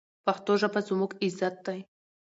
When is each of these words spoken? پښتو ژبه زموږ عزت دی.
پښتو 0.25 0.51
ژبه 0.61 0.79
زموږ 0.87 1.11
عزت 1.23 1.55
دی. 1.65 1.79